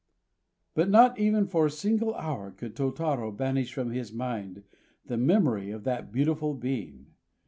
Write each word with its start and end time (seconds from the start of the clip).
But 0.73 0.89
not 0.89 1.19
even 1.19 1.45
for 1.45 1.67
a 1.67 1.69
single 1.69 2.15
hour 2.15 2.49
could 2.49 2.75
Tôtarô 2.75 3.37
banish 3.37 3.71
from 3.71 3.91
his 3.91 4.11
mind 4.11 4.63
the 5.05 5.15
memory 5.15 5.69
of 5.69 5.83
that 5.83 6.11
beautiful 6.11 6.55
being. 6.55 7.11